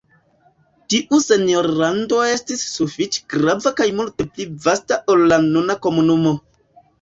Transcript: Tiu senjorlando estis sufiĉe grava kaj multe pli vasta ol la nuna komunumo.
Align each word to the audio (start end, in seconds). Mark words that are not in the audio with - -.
Tiu 0.93 1.17
senjorlando 1.25 2.21
estis 2.29 2.63
sufiĉe 2.77 3.21
grava 3.35 3.73
kaj 3.81 3.87
multe 4.01 4.27
pli 4.33 4.49
vasta 4.65 4.99
ol 5.15 5.23
la 5.35 5.39
nuna 5.45 5.79
komunumo. 5.87 6.35